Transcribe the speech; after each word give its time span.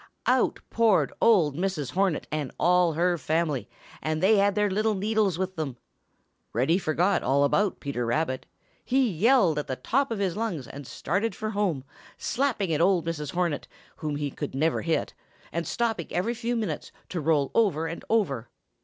Out 0.25 0.61
poured 0.71 1.13
old 1.21 1.55
Mrs. 1.55 1.91
Hornet 1.91 2.25
and 2.31 2.51
all 2.59 2.93
her 2.93 3.19
family, 3.19 3.69
and 4.01 4.19
they 4.19 4.37
had 4.37 4.55
their 4.55 4.67
little 4.67 4.95
needles 4.95 5.37
with 5.37 5.55
them. 5.55 5.77
Reddy 6.53 6.79
forgot 6.79 7.21
all 7.21 7.43
about 7.43 7.79
Peter 7.79 8.03
Rabbit. 8.03 8.47
He 8.83 9.07
yelled 9.07 9.59
at 9.59 9.67
the 9.67 9.75
top 9.75 10.09
of 10.09 10.17
his 10.17 10.35
lungs 10.35 10.65
and 10.67 10.87
started 10.87 11.35
for 11.35 11.51
home, 11.51 11.83
slapping 12.17 12.73
at 12.73 12.81
old 12.81 13.05
Mrs. 13.05 13.33
Hornet, 13.33 13.67
whom 13.97 14.15
he 14.15 14.33
never 14.55 14.79
could 14.79 14.85
hit, 14.87 15.13
and 15.51 15.67
stopping 15.67 16.07
every 16.11 16.33
few 16.33 16.55
minutes 16.55 16.91
to 17.09 17.21
roll 17.21 17.51
over 17.53 17.85
and 17.85 18.03
over. 18.09 18.49